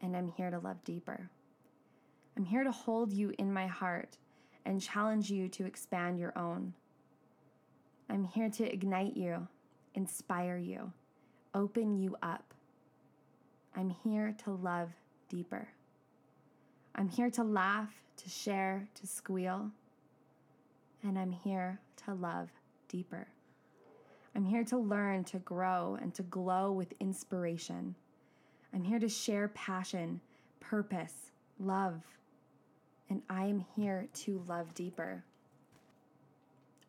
And 0.00 0.16
I'm 0.16 0.28
here 0.28 0.50
to 0.50 0.58
love 0.58 0.82
deeper. 0.82 1.30
I'm 2.36 2.44
here 2.44 2.64
to 2.64 2.72
hold 2.72 3.12
you 3.12 3.32
in 3.38 3.52
my 3.52 3.68
heart 3.68 4.16
and 4.64 4.80
challenge 4.80 5.30
you 5.30 5.48
to 5.50 5.66
expand 5.66 6.18
your 6.18 6.36
own. 6.36 6.74
I'm 8.10 8.24
here 8.24 8.50
to 8.50 8.72
ignite 8.72 9.16
you, 9.16 9.46
inspire 9.94 10.56
you, 10.56 10.92
open 11.54 11.96
you 11.96 12.16
up 12.22 12.54
I'm 13.76 13.90
here 13.90 14.34
to 14.44 14.50
love 14.50 14.90
deeper. 15.28 15.68
I'm 16.94 17.08
here 17.08 17.30
to 17.30 17.42
laugh, 17.42 17.92
to 18.18 18.28
share, 18.28 18.86
to 18.94 19.06
squeal. 19.06 19.70
And 21.02 21.18
I'm 21.18 21.32
here 21.32 21.80
to 22.04 22.14
love 22.14 22.50
deeper. 22.88 23.26
I'm 24.36 24.44
here 24.44 24.64
to 24.64 24.78
learn, 24.78 25.24
to 25.24 25.38
grow, 25.38 25.98
and 26.00 26.14
to 26.14 26.22
glow 26.22 26.72
with 26.72 26.94
inspiration. 27.00 27.94
I'm 28.72 28.84
here 28.84 28.98
to 28.98 29.08
share 29.08 29.48
passion, 29.48 30.20
purpose, 30.60 31.30
love. 31.58 32.02
And 33.10 33.22
I 33.28 33.46
am 33.46 33.64
here 33.76 34.08
to 34.14 34.42
love 34.48 34.72
deeper. 34.74 35.24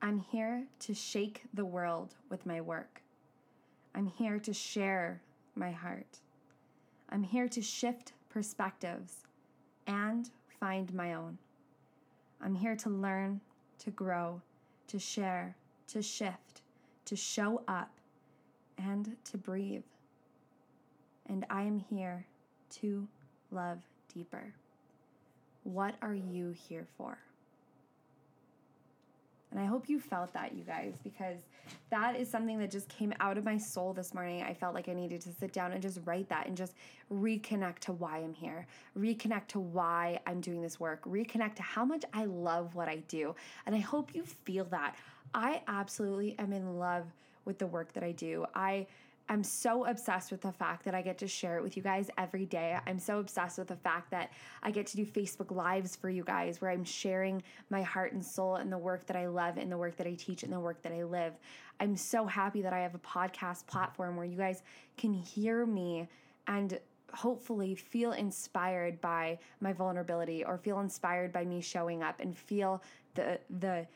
I'm 0.01 0.19
here 0.19 0.65
to 0.79 0.93
shake 0.93 1.43
the 1.53 1.65
world 1.65 2.15
with 2.29 2.45
my 2.45 2.61
work. 2.61 3.01
I'm 3.95 4.07
here 4.07 4.39
to 4.39 4.53
share 4.53 5.21
my 5.55 5.71
heart. 5.71 6.19
I'm 7.09 7.23
here 7.23 7.47
to 7.47 7.61
shift 7.61 8.13
perspectives 8.29 9.17
and 9.87 10.29
find 10.59 10.93
my 10.93 11.13
own. 11.13 11.37
I'm 12.41 12.55
here 12.55 12.75
to 12.77 12.89
learn, 12.89 13.41
to 13.79 13.91
grow, 13.91 14.41
to 14.87 14.99
share, 14.99 15.55
to 15.87 16.01
shift, 16.01 16.61
to 17.05 17.15
show 17.15 17.63
up, 17.67 17.91
and 18.77 19.15
to 19.25 19.37
breathe. 19.37 19.83
And 21.27 21.45
I 21.49 21.63
am 21.63 21.79
here 21.79 22.25
to 22.81 23.07
love 23.51 23.79
deeper. 24.13 24.53
What 25.63 25.95
are 26.01 26.13
you 26.13 26.53
here 26.67 26.85
for? 26.97 27.17
And 29.55 29.63
I 29.63 29.67
hope 29.67 29.87
you 29.87 30.01
felt 30.01 30.33
that, 30.33 30.53
you 30.53 30.65
guys, 30.65 30.95
because 31.01 31.37
that 31.89 32.19
is 32.19 32.29
something 32.29 32.59
that 32.59 32.69
just 32.69 32.89
came 32.89 33.13
out 33.21 33.37
of 33.37 33.45
my 33.45 33.57
soul 33.57 33.93
this 33.93 34.13
morning. 34.13 34.43
I 34.43 34.53
felt 34.53 34.73
like 34.73 34.89
I 34.89 34.93
needed 34.93 35.21
to 35.21 35.31
sit 35.31 35.53
down 35.53 35.71
and 35.71 35.81
just 35.81 35.99
write 36.03 36.27
that 36.27 36.47
and 36.47 36.57
just 36.57 36.73
reconnect 37.09 37.79
to 37.79 37.93
why 37.93 38.17
I'm 38.17 38.33
here, 38.33 38.67
reconnect 38.99 39.47
to 39.49 39.61
why 39.61 40.19
I'm 40.27 40.41
doing 40.41 40.61
this 40.61 40.77
work, 40.77 41.05
reconnect 41.05 41.55
to 41.55 41.63
how 41.63 41.85
much 41.85 42.03
I 42.13 42.25
love 42.25 42.75
what 42.75 42.89
I 42.89 42.97
do. 43.07 43.33
And 43.65 43.73
I 43.73 43.79
hope 43.79 44.13
you 44.13 44.23
feel 44.23 44.65
that. 44.65 44.97
I 45.33 45.61
absolutely 45.69 46.37
am 46.37 46.51
in 46.51 46.77
love 46.77 47.05
with 47.45 47.57
the 47.57 47.67
work 47.67 47.93
that 47.93 48.03
I 48.03 48.11
do. 48.11 48.45
I 48.55 48.87
I'm 49.27 49.43
so 49.43 49.85
obsessed 49.85 50.31
with 50.31 50.41
the 50.41 50.51
fact 50.51 50.85
that 50.85 50.93
I 50.93 51.01
get 51.01 51.17
to 51.19 51.27
share 51.27 51.57
it 51.57 51.63
with 51.63 51.75
you 51.75 51.81
guys 51.81 52.09
every 52.17 52.45
day. 52.45 52.77
I'm 52.85 52.99
so 52.99 53.19
obsessed 53.19 53.57
with 53.57 53.67
the 53.67 53.75
fact 53.75 54.11
that 54.11 54.31
I 54.61 54.69
get 54.69 54.85
to 54.87 54.97
do 54.97 55.05
Facebook 55.05 55.49
Lives 55.55 55.95
for 55.95 56.09
you 56.09 56.23
guys 56.23 56.61
where 56.61 56.69
I'm 56.69 56.83
sharing 56.83 57.41
my 57.69 57.81
heart 57.81 58.13
and 58.13 58.23
soul 58.23 58.55
and 58.55 58.71
the 58.71 58.77
work 58.77 59.07
that 59.07 59.17
I 59.17 59.27
love 59.27 59.57
and 59.57 59.71
the 59.71 59.77
work 59.77 59.97
that 59.97 60.05
I 60.05 60.13
teach 60.13 60.43
and 60.43 60.53
the 60.53 60.59
work 60.59 60.81
that 60.83 60.91
I 60.91 61.03
live. 61.03 61.33
I'm 61.79 61.97
so 61.97 62.25
happy 62.25 62.61
that 62.61 62.73
I 62.73 62.79
have 62.79 62.93
a 62.93 62.99
podcast 62.99 63.65
platform 63.65 64.15
where 64.15 64.25
you 64.25 64.37
guys 64.37 64.61
can 64.95 65.11
hear 65.11 65.65
me 65.65 66.07
and 66.47 66.79
hopefully 67.13 67.73
feel 67.73 68.11
inspired 68.11 68.99
by 69.01 69.39
my 69.59 69.73
vulnerability 69.73 70.43
or 70.43 70.57
feel 70.57 70.79
inspired 70.81 71.31
by 71.31 71.45
me 71.45 71.61
showing 71.61 72.03
up 72.03 72.19
and 72.19 72.37
feel 72.37 72.83
the 73.15 73.39
the 73.59 73.87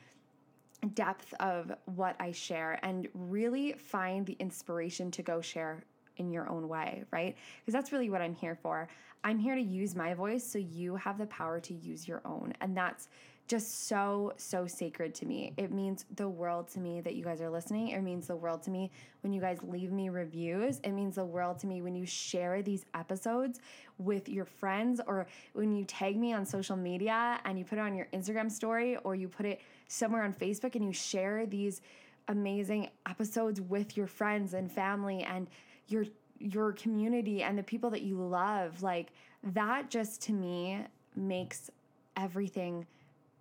depth 0.88 1.34
of 1.40 1.72
what 1.86 2.16
I 2.20 2.32
share 2.32 2.80
and 2.84 3.08
really 3.14 3.74
find 3.74 4.26
the 4.26 4.38
inspiration 4.40 5.12
to 5.12 5.22
go 5.22 5.42
share 5.42 5.84
in 6.18 6.32
your 6.32 6.50
own 6.50 6.68
way, 6.68 7.04
right? 7.12 7.36
Because 7.62 7.74
that's 7.74 7.92
really 7.92 8.10
what 8.10 8.22
I'm 8.22 8.36
here 8.36 8.56
for. 8.56 8.88
I'm 9.24 9.40
here 9.40 9.56
to 9.56 9.62
use 9.62 9.96
my 9.96 10.14
voice 10.14 10.44
so 10.44 10.60
you 10.60 10.96
have 10.96 11.18
the 11.18 11.26
power 11.28 11.60
to 11.62 11.74
use 11.74 12.08
your 12.08 12.22
own. 12.26 12.54
And 12.62 12.76
that's 12.76 13.10
just 13.50 13.88
so, 13.88 14.32
so 14.38 14.68
sacred 14.68 15.16
to 15.16 15.26
me. 15.26 15.54
It 15.58 15.72
means 15.72 16.06
the 16.16 16.30
world 16.30 16.68
to 16.70 16.80
me 16.80 17.02
that 17.02 17.16
you 17.16 17.24
guys 17.24 17.42
are 17.42 17.50
listening. 17.50 17.90
It 17.90 18.02
means 18.02 18.28
the 18.28 18.36
world 18.36 18.62
to 18.64 18.70
me 18.70 18.92
when 19.22 19.34
you 19.34 19.42
guys 19.42 19.58
leave 19.64 19.92
me 19.92 20.10
reviews. 20.10 20.80
It 20.84 20.92
means 20.92 21.16
the 21.16 21.26
world 21.26 21.58
to 21.60 21.68
me 21.68 21.82
when 21.82 21.96
you 21.96 22.06
share 22.06 22.62
these 22.62 22.86
episodes 22.94 23.60
with 23.98 24.30
your 24.30 24.46
friends 24.46 25.02
or 25.08 25.26
when 25.54 25.76
you 25.76 25.84
tag 25.84 26.16
me 26.16 26.32
on 26.32 26.46
social 26.46 26.76
media 26.76 27.40
and 27.44 27.58
you 27.58 27.66
put 27.66 27.80
it 27.80 27.82
on 27.82 27.96
your 27.96 28.08
Instagram 28.14 28.52
story 28.52 28.98
or 28.98 29.16
you 29.16 29.28
put 29.28 29.48
it 29.48 29.62
somewhere 29.90 30.24
on 30.24 30.34
Facebook 30.34 30.76
and 30.76 30.86
you 30.86 30.94
share 30.94 31.46
these 31.46 31.82
amazing 32.30 32.90
episodes 33.08 33.60
with 33.60 33.98
your 33.98 34.08
friends 34.08 34.54
and 34.54 34.72
family 34.72 35.24
and 35.24 35.48
your 35.88 36.06
your 36.38 36.72
community 36.72 37.44
and 37.44 37.58
the 37.58 37.64
people 37.64 37.90
that 37.90 38.02
you 38.02 38.16
love 38.16 38.82
like 38.82 39.12
that 39.44 39.90
just 39.90 40.22
to 40.22 40.32
me 40.32 40.80
makes 41.16 41.70
everything 42.16 42.86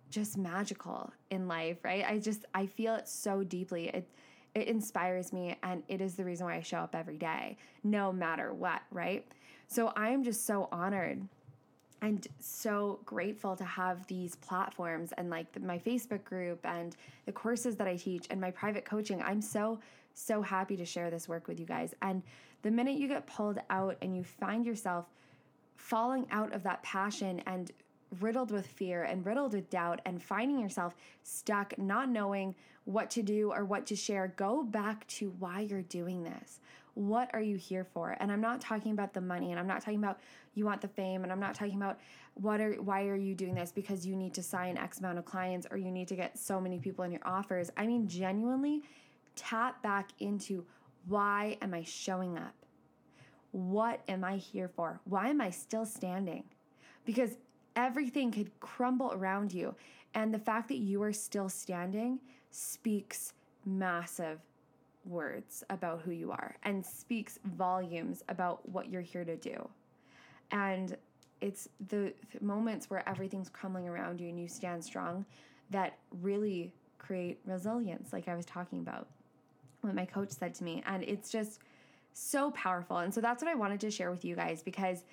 just 0.09 0.37
magical 0.37 1.13
in 1.29 1.47
life, 1.47 1.77
right? 1.83 2.03
I 2.05 2.17
just 2.17 2.45
I 2.53 2.65
feel 2.65 2.95
it 2.95 3.07
so 3.07 3.43
deeply. 3.43 3.89
It 3.89 4.09
it 4.55 4.67
inspires 4.67 5.31
me 5.31 5.55
and 5.61 5.83
it 5.87 6.01
is 6.01 6.15
the 6.15 6.25
reason 6.25 6.47
why 6.47 6.55
I 6.55 6.61
show 6.61 6.79
up 6.79 6.95
every 6.95 7.17
day, 7.17 7.57
no 7.83 8.11
matter 8.11 8.53
what, 8.53 8.81
right? 8.91 9.25
So 9.67 9.93
I 9.95 10.09
am 10.09 10.23
just 10.23 10.47
so 10.47 10.67
honored 10.71 11.27
and 12.01 12.27
so 12.39 12.99
grateful 13.05 13.55
to 13.55 13.63
have 13.63 14.05
these 14.07 14.35
platforms 14.35 15.11
and 15.17 15.29
like 15.29 15.51
the, 15.51 15.59
my 15.59 15.77
Facebook 15.77 16.23
group 16.23 16.59
and 16.65 16.95
the 17.25 17.31
courses 17.31 17.75
that 17.77 17.87
I 17.87 17.95
teach 17.95 18.27
and 18.29 18.39
my 18.39 18.51
private 18.51 18.85
coaching. 18.85 19.21
I'm 19.21 19.41
so 19.41 19.79
so 20.13 20.41
happy 20.41 20.75
to 20.75 20.85
share 20.85 21.09
this 21.09 21.29
work 21.29 21.47
with 21.47 21.59
you 21.59 21.65
guys. 21.65 21.93
And 22.01 22.21
the 22.61 22.71
minute 22.71 22.97
you 22.97 23.07
get 23.07 23.25
pulled 23.25 23.59
out 23.69 23.97
and 24.01 24.15
you 24.15 24.23
find 24.23 24.65
yourself 24.65 25.05
falling 25.77 26.27
out 26.31 26.53
of 26.53 26.63
that 26.63 26.83
passion 26.83 27.41
and 27.45 27.71
riddled 28.19 28.51
with 28.51 28.67
fear 28.67 29.03
and 29.03 29.25
riddled 29.25 29.53
with 29.53 29.69
doubt 29.69 30.01
and 30.05 30.21
finding 30.21 30.59
yourself 30.59 30.95
stuck, 31.23 31.77
not 31.77 32.09
knowing 32.09 32.55
what 32.85 33.09
to 33.11 33.21
do 33.21 33.51
or 33.51 33.63
what 33.63 33.85
to 33.85 33.95
share, 33.95 34.33
go 34.35 34.63
back 34.63 35.05
to 35.07 35.29
why 35.39 35.61
you're 35.61 35.83
doing 35.83 36.23
this. 36.23 36.59
What 36.95 37.29
are 37.33 37.41
you 37.41 37.55
here 37.55 37.83
for? 37.83 38.15
And 38.19 38.31
I'm 38.31 38.41
not 38.41 38.61
talking 38.61 38.91
about 38.91 39.13
the 39.13 39.21
money 39.21 39.51
and 39.51 39.59
I'm 39.59 39.67
not 39.67 39.81
talking 39.81 39.99
about 39.99 40.19
you 40.53 40.65
want 40.65 40.81
the 40.81 40.87
fame 40.87 41.23
and 41.23 41.31
I'm 41.31 41.39
not 41.39 41.55
talking 41.55 41.75
about 41.75 41.99
what 42.33 42.59
are 42.59 42.73
why 42.73 43.07
are 43.07 43.15
you 43.15 43.35
doing 43.35 43.55
this 43.55 43.71
because 43.71 44.05
you 44.05 44.15
need 44.15 44.33
to 44.33 44.43
sign 44.43 44.77
X 44.77 44.99
amount 44.99 45.17
of 45.17 45.25
clients 45.25 45.67
or 45.69 45.77
you 45.77 45.91
need 45.91 46.07
to 46.09 46.15
get 46.15 46.37
so 46.37 46.59
many 46.59 46.79
people 46.79 47.05
in 47.05 47.11
your 47.11 47.25
offers. 47.25 47.69
I 47.77 47.85
mean 47.87 48.07
genuinely 48.07 48.83
tap 49.35 49.81
back 49.81 50.09
into 50.19 50.65
why 51.07 51.57
am 51.61 51.73
I 51.73 51.83
showing 51.83 52.37
up? 52.37 52.53
What 53.51 54.01
am 54.07 54.23
I 54.23 54.37
here 54.37 54.67
for? 54.67 54.99
Why 55.05 55.29
am 55.29 55.41
I 55.41 55.49
still 55.49 55.85
standing? 55.85 56.43
Because 57.05 57.37
everything 57.75 58.31
could 58.31 58.51
crumble 58.59 59.11
around 59.13 59.53
you. 59.53 59.75
And 60.13 60.33
the 60.33 60.39
fact 60.39 60.67
that 60.69 60.77
you 60.77 61.01
are 61.03 61.13
still 61.13 61.49
standing 61.49 62.19
speaks 62.51 63.33
massive 63.65 64.39
words 65.05 65.63
about 65.69 66.01
who 66.01 66.11
you 66.11 66.31
are 66.31 66.55
and 66.63 66.85
speaks 66.85 67.39
volumes 67.43 68.23
about 68.29 68.67
what 68.69 68.89
you're 68.89 69.01
here 69.01 69.23
to 69.23 69.35
do. 69.35 69.67
And 70.51 70.97
it's 71.41 71.69
the 71.87 72.13
moments 72.41 72.89
where 72.89 73.07
everything's 73.07 73.49
crumbling 73.49 73.87
around 73.87 74.19
you 74.19 74.29
and 74.29 74.39
you 74.39 74.47
stand 74.47 74.83
strong 74.83 75.25
that 75.69 75.97
really 76.21 76.73
create 76.97 77.39
resilience, 77.45 78.11
like 78.11 78.27
I 78.27 78.35
was 78.35 78.45
talking 78.45 78.79
about, 78.79 79.07
what 79.81 79.95
my 79.95 80.05
coach 80.05 80.31
said 80.31 80.53
to 80.55 80.63
me. 80.63 80.83
And 80.85 81.03
it's 81.03 81.29
just 81.29 81.59
so 82.13 82.51
powerful. 82.51 82.97
And 82.97 83.13
so 83.13 83.21
that's 83.21 83.41
what 83.41 83.49
I 83.49 83.55
wanted 83.55 83.79
to 83.81 83.91
share 83.91 84.11
with 84.11 84.25
you 84.25 84.35
guys 84.35 84.61
because 84.61 85.05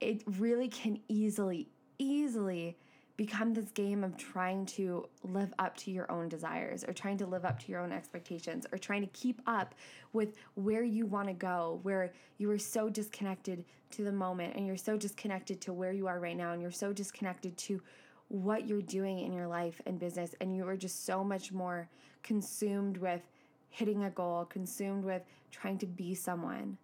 it 0.00 0.22
really 0.38 0.68
can 0.68 0.98
easily, 1.08 1.68
easily 1.98 2.76
become 3.16 3.54
this 3.54 3.70
game 3.70 4.02
of 4.02 4.16
trying 4.16 4.66
to 4.66 5.06
live 5.22 5.54
up 5.58 5.76
to 5.76 5.90
your 5.90 6.10
own 6.10 6.28
desires 6.28 6.84
or 6.84 6.92
trying 6.92 7.16
to 7.18 7.26
live 7.26 7.44
up 7.44 7.60
to 7.60 7.70
your 7.70 7.80
own 7.80 7.92
expectations 7.92 8.66
or 8.72 8.78
trying 8.78 9.02
to 9.02 9.06
keep 9.08 9.40
up 9.46 9.74
with 10.12 10.34
where 10.54 10.82
you 10.82 11.06
want 11.06 11.28
to 11.28 11.34
go, 11.34 11.78
where 11.82 12.12
you 12.38 12.50
are 12.50 12.58
so 12.58 12.88
disconnected 12.88 13.64
to 13.92 14.02
the 14.02 14.12
moment 14.12 14.56
and 14.56 14.66
you're 14.66 14.76
so 14.76 14.96
disconnected 14.96 15.60
to 15.60 15.72
where 15.72 15.92
you 15.92 16.08
are 16.08 16.18
right 16.18 16.36
now 16.36 16.52
and 16.52 16.60
you're 16.60 16.72
so 16.72 16.92
disconnected 16.92 17.56
to 17.56 17.80
what 18.28 18.66
you're 18.66 18.82
doing 18.82 19.20
in 19.20 19.32
your 19.32 19.46
life 19.46 19.80
and 19.86 20.00
business 20.00 20.34
and 20.40 20.56
you 20.56 20.66
are 20.66 20.76
just 20.76 21.06
so 21.06 21.22
much 21.22 21.52
more 21.52 21.88
consumed 22.22 22.96
with 22.96 23.22
hitting 23.68 24.04
a 24.04 24.10
goal, 24.10 24.44
consumed 24.44 25.04
with 25.04 25.22
trying 25.52 25.78
to 25.78 25.86
be 25.86 26.14
someone 26.14 26.76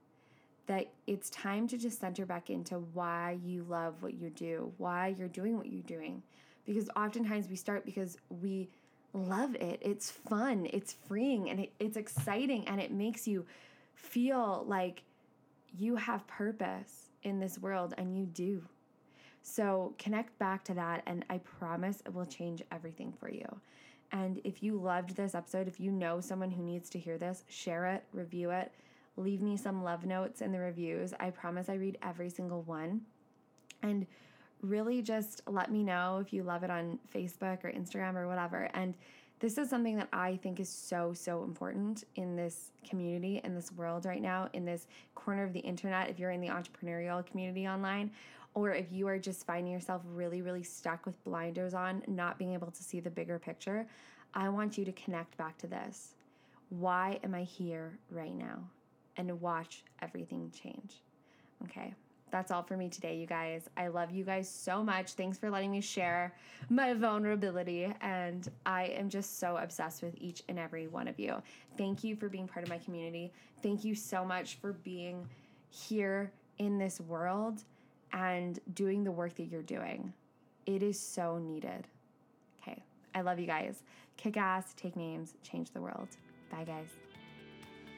that 0.71 0.87
it's 1.09 1.29
time 1.31 1.67
to 1.67 1.77
just 1.77 1.99
center 1.99 2.25
back 2.25 2.49
into 2.49 2.77
why 2.95 3.37
you 3.45 3.67
love 3.69 4.05
what 4.05 4.15
you 4.15 4.31
do, 4.31 4.73
why 4.79 5.13
you're 5.19 5.27
doing 5.27 5.57
what 5.57 5.67
you're 5.67 5.83
doing. 5.83 6.23
Because 6.65 6.89
oftentimes 6.95 7.49
we 7.49 7.57
start 7.57 7.85
because 7.85 8.17
we 8.41 8.69
love 9.13 9.57
it. 9.57 9.81
It's 9.83 10.13
fun, 10.13 10.69
it's 10.73 10.93
freeing, 11.09 11.51
and 11.51 11.59
it, 11.59 11.73
it's 11.81 11.97
exciting, 11.97 12.69
and 12.69 12.81
it 12.81 12.93
makes 12.93 13.27
you 13.27 13.45
feel 13.97 14.65
like 14.69 15.03
you 15.77 15.97
have 15.97 16.25
purpose 16.29 17.09
in 17.25 17.41
this 17.41 17.59
world, 17.59 17.93
and 17.99 18.17
you 18.17 18.27
do. 18.27 18.63
So 19.43 19.93
connect 19.99 20.39
back 20.39 20.63
to 20.67 20.75
that, 20.75 21.03
and 21.05 21.25
I 21.29 21.39
promise 21.39 22.01
it 22.07 22.15
will 22.15 22.27
change 22.27 22.63
everything 22.71 23.13
for 23.19 23.29
you. 23.29 23.61
And 24.13 24.41
if 24.45 24.63
you 24.63 24.81
loved 24.81 25.17
this 25.17 25.35
episode, 25.35 25.67
if 25.67 25.81
you 25.81 25.91
know 25.91 26.21
someone 26.21 26.53
who 26.53 26.63
needs 26.63 26.89
to 26.91 26.99
hear 27.01 27.19
this, 27.19 27.43
share 27.49 27.87
it, 27.87 28.05
review 28.13 28.51
it 28.51 28.71
leave 29.17 29.41
me 29.41 29.57
some 29.57 29.83
love 29.83 30.07
notes 30.07 30.41
in 30.41 30.53
the 30.53 30.59
reviews. 30.59 31.13
I 31.19 31.31
promise 31.31 31.69
I 31.69 31.75
read 31.75 31.99
every 32.03 32.31
single 32.31 32.63
one. 32.63 33.03
And 33.83 34.07
really 34.63 35.03
just 35.03 35.41
let 35.47 35.73
me 35.73 35.83
know 35.83 36.19
if 36.19 36.33
you 36.33 36.43
love 36.43 36.63
it 36.63 36.71
on 36.71 36.99
Facebook 37.15 37.65
or 37.65 37.73
Instagram 37.73 38.15
or 38.15 38.29
whatever. 38.29 38.69
And 38.75 38.95
this 39.39 39.57
is 39.57 39.71
something 39.71 39.97
that 39.97 40.09
I 40.13 40.37
think 40.37 40.61
is 40.61 40.69
so, 40.69 41.15
so 41.15 41.45
important 41.45 42.05
in 42.17 42.37
this 42.37 42.73
community, 42.87 43.41
in 43.43 43.55
this 43.55 43.73
world 43.73 44.05
right 44.05 44.21
now, 44.21 44.51
in 44.53 44.67
this 44.67 44.87
corner 45.15 45.45
of 45.45 45.55
the 45.55 45.61
internet. 45.61 46.11
If 46.11 46.19
you're 46.19 46.31
in 46.31 46.43
the 46.43 46.49
entrepreneurial 46.49 47.25
community 47.25 47.67
online, 47.67 48.11
or 48.53 48.73
if 48.73 48.93
you 48.93 49.07
are 49.09 49.19
just 49.19 49.47
finding 49.47 49.73
yourself 49.73 50.03
really, 50.13 50.43
really 50.43 50.63
stuck 50.63 51.07
with 51.07 51.23
blinders 51.25 51.73
on, 51.73 52.03
not 52.07 52.39
being 52.39 52.53
able 52.53 52.71
to 52.71 52.83
see 52.83 53.01
the 53.01 53.09
bigger 53.09 53.39
picture, 53.39 53.87
I 54.35 54.49
want 54.51 54.77
you 54.77 54.85
to 54.85 54.93
connect 54.93 55.37
back 55.39 55.57
to 55.59 55.67
this. 55.67 56.15
Why 56.69 57.19
am 57.25 57.35
I 57.35 57.45
here 57.45 57.99
right 58.11 58.35
now? 58.35 58.59
And 59.21 59.41
watch 59.41 59.85
everything 60.01 60.51
change. 60.51 61.03
Okay, 61.65 61.95
that's 62.31 62.51
all 62.51 62.63
for 62.63 62.77
me 62.77 62.89
today, 62.89 63.17
you 63.17 63.27
guys. 63.27 63.69
I 63.77 63.89
love 63.89 64.11
you 64.11 64.25
guys 64.25 64.49
so 64.49 64.83
much. 64.83 65.13
Thanks 65.13 65.37
for 65.37 65.51
letting 65.51 65.71
me 65.71 65.81
share 65.81 66.35
my 66.71 66.95
vulnerability. 66.95 67.93
And 68.01 68.49
I 68.65 68.85
am 68.85 69.11
just 69.11 69.39
so 69.39 69.59
obsessed 69.59 70.03
with 70.03 70.15
each 70.19 70.43
and 70.49 70.59
every 70.59 70.89
one 70.89 71.07
of 71.07 71.19
you. 71.19 71.43
Thank 71.77 72.03
you 72.03 72.17
for 72.17 72.29
being 72.29 72.49
part 72.49 72.65
of 72.65 72.71
my 72.71 72.79
community. 72.79 73.33
Thank 73.63 73.85
you 73.85 73.95
so 73.95 74.25
much 74.25 74.57
for 74.57 74.73
being 74.73 75.29
here 75.69 76.33
in 76.59 76.79
this 76.79 77.01
world 77.01 77.63
and 78.13 78.59
doing 78.75 79.05
the 79.05 79.13
work 79.13 79.35
that 79.37 79.45
you're 79.45 79.63
doing. 79.63 80.13
It 80.67 80.83
is 80.83 80.99
so 80.99 81.39
needed. 81.39 81.87
Okay, 82.63 82.83
I 83.15 83.21
love 83.21 83.39
you 83.39 83.47
guys. 83.47 83.83
Kick 84.17 84.37
ass, 84.37 84.75
take 84.75 84.97
names, 84.97 85.35
change 85.43 85.71
the 85.71 85.81
world. 85.81 86.09
Bye, 86.51 86.65
guys. 86.65 87.10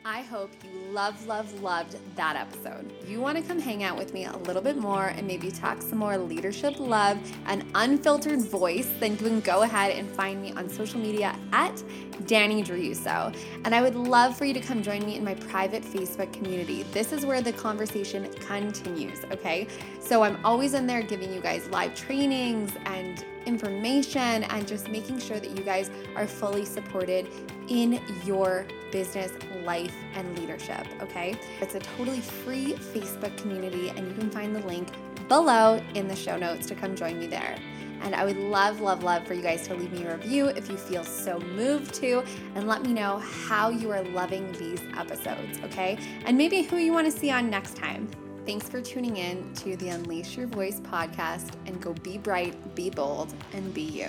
I 0.04 0.22
hope 0.22 0.50
you 0.64 0.90
love, 0.90 1.28
love, 1.28 1.62
loved 1.62 1.96
that 2.16 2.34
episode. 2.34 2.92
You 3.06 3.20
want 3.20 3.38
to 3.38 3.44
come 3.44 3.60
hang 3.60 3.84
out 3.84 3.96
with 3.96 4.12
me 4.12 4.24
a 4.24 4.36
little 4.36 4.60
bit 4.60 4.76
more 4.76 5.06
and 5.06 5.28
maybe 5.28 5.52
talk 5.52 5.80
some 5.80 5.98
more 5.98 6.18
leadership, 6.18 6.80
love, 6.80 7.18
and 7.46 7.64
unfiltered 7.76 8.40
voice, 8.40 8.90
then 8.98 9.12
you 9.12 9.18
can 9.18 9.40
go 9.40 9.62
ahead 9.62 9.92
and 9.92 10.10
find 10.10 10.42
me 10.42 10.52
on 10.54 10.68
social 10.68 10.98
media 10.98 11.36
at 11.52 11.80
Danny 12.26 12.64
Druso. 12.64 13.32
And 13.64 13.76
I 13.76 13.80
would 13.80 13.94
love 13.94 14.36
for 14.36 14.44
you 14.44 14.54
to 14.54 14.60
come 14.60 14.82
join 14.82 15.06
me 15.06 15.16
in 15.16 15.24
my 15.24 15.34
private 15.34 15.84
Facebook 15.84 16.32
community. 16.32 16.82
This 16.82 17.12
is 17.12 17.24
where 17.24 17.40
the 17.40 17.52
conversation 17.52 18.28
continues, 18.40 19.24
okay? 19.30 19.68
So 20.00 20.24
I'm 20.24 20.44
always 20.44 20.74
in 20.74 20.88
there 20.88 21.02
giving 21.02 21.32
you 21.32 21.40
guys 21.40 21.68
live 21.68 21.94
trainings 21.94 22.72
and 22.86 23.24
information 23.46 24.44
and 24.44 24.66
just 24.66 24.88
making 24.88 25.18
sure 25.18 25.38
that 25.38 25.50
you 25.56 25.62
guys 25.62 25.90
are 26.16 26.26
fully 26.26 26.64
supported 26.64 27.28
in 27.68 28.00
your 28.24 28.66
business, 28.90 29.32
life, 29.64 29.94
and 30.14 30.38
leadership, 30.38 30.86
okay? 31.00 31.34
It's 31.60 31.74
a 31.74 31.80
totally 31.80 32.20
free 32.20 32.74
Facebook 32.74 33.36
community, 33.38 33.88
and 33.90 34.06
you 34.06 34.14
can 34.14 34.30
find 34.30 34.54
the 34.54 34.60
link 34.66 34.88
below 35.28 35.82
in 35.94 36.08
the 36.08 36.16
show 36.16 36.36
notes 36.36 36.66
to 36.66 36.74
come 36.74 36.94
join 36.94 37.18
me 37.18 37.26
there. 37.26 37.56
And 38.02 38.14
I 38.16 38.24
would 38.24 38.36
love, 38.36 38.80
love, 38.80 39.04
love 39.04 39.26
for 39.26 39.34
you 39.34 39.42
guys 39.42 39.66
to 39.68 39.74
leave 39.74 39.92
me 39.92 40.04
a 40.04 40.16
review 40.16 40.46
if 40.48 40.68
you 40.68 40.76
feel 40.76 41.04
so 41.04 41.38
moved 41.38 41.94
to, 41.94 42.24
and 42.54 42.66
let 42.66 42.82
me 42.82 42.92
know 42.92 43.18
how 43.18 43.70
you 43.70 43.90
are 43.92 44.02
loving 44.02 44.50
these 44.52 44.82
episodes, 44.96 45.58
okay? 45.64 45.98
And 46.26 46.36
maybe 46.36 46.62
who 46.62 46.76
you 46.76 46.92
want 46.92 47.06
to 47.10 47.16
see 47.16 47.30
on 47.30 47.48
next 47.48 47.76
time. 47.76 48.10
Thanks 48.44 48.68
for 48.68 48.80
tuning 48.80 49.18
in 49.18 49.54
to 49.54 49.76
the 49.76 49.90
Unleash 49.90 50.36
Your 50.36 50.48
Voice 50.48 50.80
podcast 50.80 51.52
and 51.66 51.80
go 51.80 51.92
be 51.92 52.18
bright, 52.18 52.74
be 52.74 52.90
bold, 52.90 53.32
and 53.52 53.72
be 53.72 53.82
you. 53.82 54.08